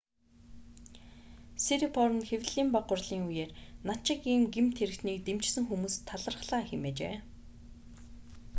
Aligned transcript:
сирипорн 1.63 2.19
хэвлэлийн 2.29 2.69
бага 2.71 2.87
хурлын 2.89 3.21
үеэр 3.29 3.51
над 3.87 3.99
шиг 4.05 4.21
ийм 4.33 4.43
гэмт 4.53 4.73
хэрэгтнийг 4.77 5.19
дэмжсэн 5.27 5.63
хүмүүст 5.67 5.99
талархлаа 6.09 6.61
хэмээжээ 6.69 7.15